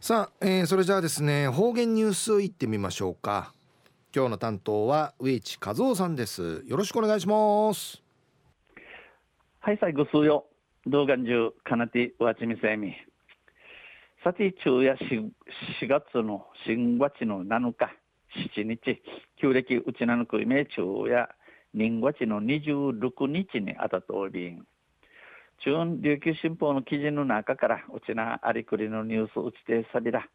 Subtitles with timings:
[0.00, 3.52] さあ、えー、それじゃあですね方言ニュースいってみましょうか。
[4.14, 6.62] 今日の担当は上地和夫さんです。
[6.66, 8.02] よろしくお願いします。
[9.60, 10.46] はい最後数よ。
[10.86, 12.94] 動画中かなてわちみせみ
[14.22, 15.28] さて昼夜 4,
[15.80, 17.90] 4月の新月の7日。
[18.54, 19.02] 7日。
[19.40, 21.28] 旧暦うちなのくいめ昼夜。
[21.74, 24.66] 人月の26日にあたとおりん。
[25.64, 30.28] 中央琉球新報の記事の中からうちなありくりのニュースうちてさびら。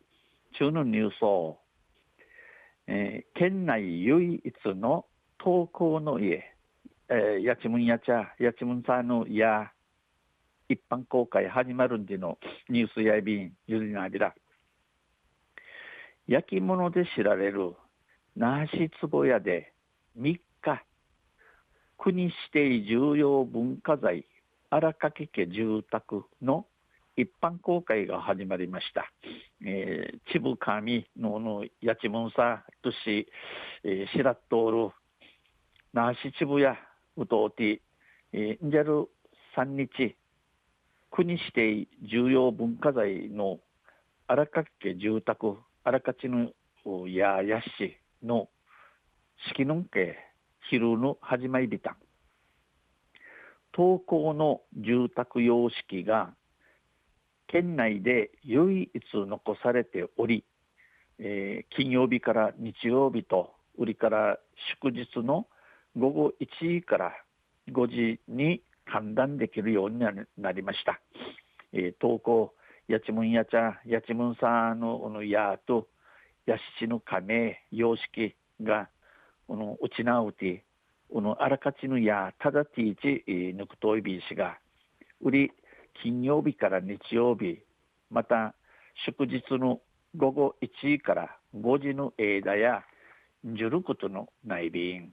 [0.58, 1.60] 中のニュースを、
[2.88, 5.06] えー、県内唯一の
[5.38, 6.44] 投稿の家、
[7.10, 9.72] えー、やちむんやちゃやちむんさんのや
[10.68, 12.38] 一般公開始まるんでの
[12.70, 14.34] ニュースやいびんゆりなびら。
[16.28, 17.74] 焼き物で知られる
[18.36, 19.74] 那覇市坪屋で
[20.20, 20.86] 3日
[21.98, 24.26] 国指定重要文化財
[24.72, 26.66] 荒垣家住宅の
[27.18, 29.12] 一般公開が始まりました。
[29.66, 33.28] えー、ちぶかみののやちむんさとし、
[33.84, 34.94] えー、しらっとおる、
[35.94, 36.78] なしちぶや
[37.18, 37.82] うとうて、
[38.32, 39.10] えー、んじゃる
[39.56, 40.16] 三日、
[41.12, 43.60] 国指定重要文化財の
[44.28, 46.52] 荒垣家住宅、荒垣の
[47.10, 48.48] ややしの
[49.50, 50.18] 式のんけ、
[50.70, 51.96] 昼の始まりびたん。
[53.74, 56.34] 投稿の住宅様式が
[57.48, 60.46] 県内で唯一残されており、
[61.20, 64.38] えー、金曜日から日曜日と売りから
[64.82, 65.48] 祝日の
[65.98, 67.14] 午後1時から
[67.72, 71.00] 5時に判断できるようになりました。
[71.74, 72.54] えー、投稿
[72.88, 75.88] やちむんやちゃやちむんさんののやと
[76.46, 78.90] やしちの亀様式が
[79.48, 80.64] このうちなうて
[81.20, 84.58] のあらかちぬやただていちぬくといびしが
[85.20, 85.52] 売り
[86.02, 87.60] 金曜日から日曜日
[88.10, 88.56] また
[89.06, 89.82] 祝日の
[90.16, 92.84] 午後1時から5時の間や
[93.44, 95.12] じゅることの内便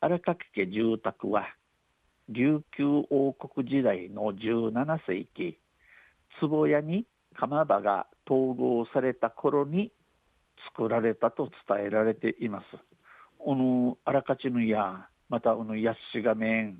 [0.00, 1.46] 荒垣家住宅は
[2.28, 5.58] 琉球王国時代の17世紀
[6.40, 9.92] 壺屋に釜場が統合された頃に
[10.76, 12.93] 作られたと伝えられています。
[13.46, 16.78] おのあらかちぬやまたおのやっしがめん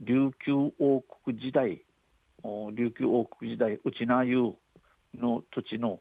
[0.00, 1.82] 琉球王国時代
[2.44, 4.54] 琉球王国時代内名湯
[5.20, 5.98] の土地の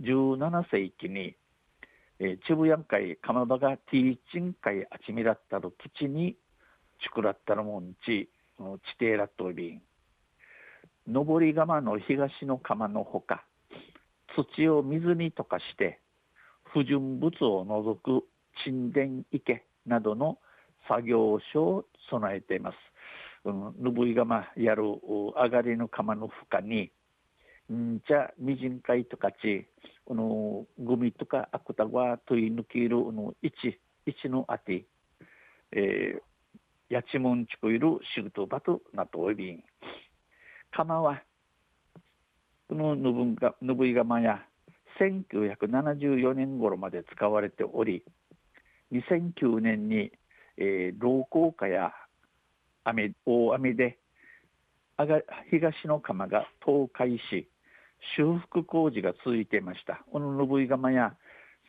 [0.00, 1.34] 17世紀に、
[2.20, 6.36] えー、チブヤン海釜場がティーチン海あちみらったる土地に
[7.02, 8.68] ちくらったるもんち地
[9.00, 9.82] 底らっとびん
[11.08, 13.44] 上り釜の東の釜のほか
[14.36, 15.98] 土を水に溶かして
[16.72, 18.24] 不純物を除く
[18.64, 20.38] 沈殿池などの
[20.88, 22.76] 作業所を備えています。
[23.44, 26.92] ぬぶい釜やる上がりの釜の負荷に、
[27.72, 29.66] んじゃみじんかいとかち、
[30.04, 33.52] このグミとかアクタワとい抜きるの一
[34.06, 34.84] 一のあて、
[35.72, 39.64] えー、やちもんちくいる仕事場となっておりん。
[40.70, 41.22] 釜は、
[42.68, 44.44] このぬぶがぬぶい釜や
[45.00, 48.04] 1974年頃まで使われており、
[48.92, 50.12] 2009年に、
[50.56, 51.92] えー、老朽化や
[52.84, 53.98] 雨大雨で
[55.50, 57.48] 東の釜が倒壊し
[58.16, 60.04] 修復工事が続いていました。
[60.10, 61.14] この信井釜や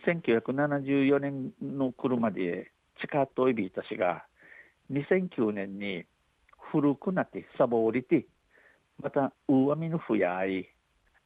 [0.06, 4.26] 1974年の車で地下トイビーたちが
[4.92, 6.04] 2009年に
[6.72, 8.26] 古くなってサボ降りて
[9.02, 10.68] また大雨のふやい、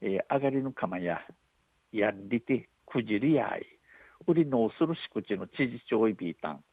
[0.01, 1.19] えー、上がりの釜や
[1.91, 3.76] やんりてくじりやい
[4.25, 6.63] 売りのする敷地の知事長イビータン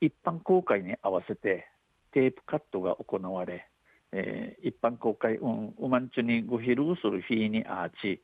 [0.00, 1.66] 一般公開に合わせて
[2.12, 3.68] テープカットが行われ、
[4.12, 8.22] えー、一般公開うんうまんちゅにご披露する日にあち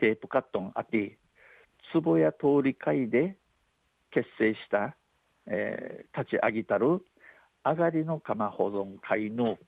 [0.00, 1.18] テープカットンあて
[1.92, 3.36] 壺や通り会で
[4.10, 4.96] 結成した、
[5.46, 7.00] えー、立ち上げたる
[7.64, 9.58] 上がりの釜保存会の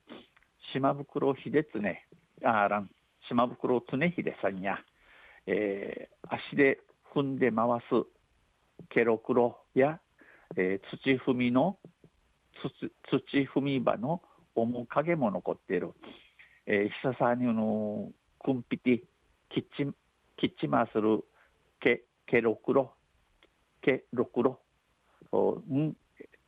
[0.73, 2.89] 島袋秀常あらん
[3.27, 4.79] 島袋常秀さんや、
[5.45, 6.79] えー、足で
[7.13, 8.05] 踏んで回す
[8.89, 9.99] ケロクロや、
[10.55, 11.77] えー、土踏みの
[12.61, 14.21] 土土踏み場の
[14.55, 15.91] 面影も残っている、
[16.65, 18.09] えー、久さにの
[18.43, 19.03] くんぴて
[19.49, 19.93] キッチン
[20.37, 21.23] キッチン回する
[21.79, 22.93] ケケロクロ
[23.81, 24.59] ケロクロ
[25.71, 25.93] ん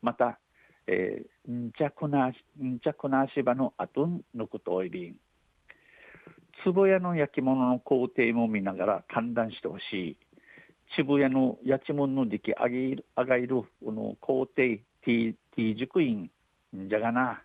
[0.01, 0.39] また、
[0.87, 2.33] えー、んちゃくな、ん
[2.79, 5.15] ちゃくなしばのあとんぬくといびん。
[6.63, 10.17] 壺屋の焼き物の工程も見ながら観覧してほしい。
[10.95, 16.29] 渋谷の八千門の力あげるあがいるこの皇帝 T, T 塾院
[16.73, 17.41] じゃがな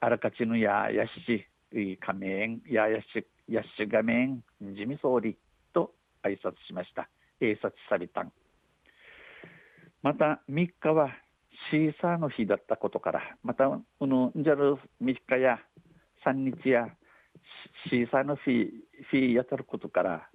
[0.00, 5.36] あらかちぬややしち仮面ややしやしがめん自民総理
[5.72, 5.92] と
[6.22, 7.08] 挨拶しました。
[7.40, 8.22] 併殺された。
[8.22, 8.32] ん
[10.02, 11.10] また3日は
[11.70, 15.58] シーサーの日だったことからまたこのジャル3日や
[16.26, 16.32] 3
[16.62, 16.88] 日や
[17.88, 18.70] シーサーの日
[19.10, 20.28] 日やたることから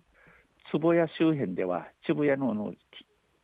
[0.71, 2.73] 坪谷周辺では渋谷のの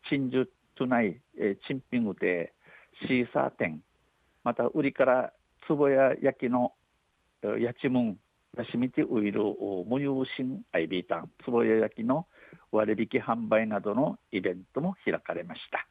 [0.09, 2.53] 鎮守都内、えー、ンピングで
[3.07, 3.81] シーサー店
[4.43, 5.33] また売りから
[5.67, 6.73] 坪谷焼きの
[7.59, 8.17] やちむん
[8.55, 9.41] らしみてウイル
[9.87, 11.31] 無有心アイビータン。
[11.43, 12.27] 坪谷焼きの
[12.71, 15.87] 割引販売などのイベントも開かれました。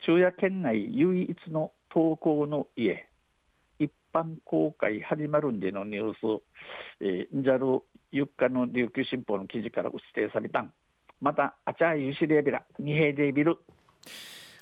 [0.00, 3.06] 昼夜県内唯一の投稿の家。
[3.78, 6.42] 一般公開始まるんでのニュース、
[7.00, 10.72] えー、んじゃるゆっかの琉球新報の記事から指定されたん。
[11.20, 13.58] またあちゃゆしレビラ二平でビル。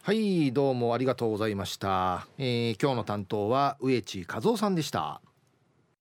[0.02, 5.20] はいどうもありがとうございました、えー、今日の担当は植地和夫さんでした。